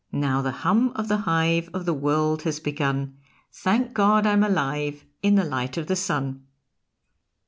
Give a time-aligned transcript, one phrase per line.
[0.11, 3.17] Now the hum of the hive Of the world has begun,
[3.51, 6.43] Thank God I'm alive In the light of the Sun!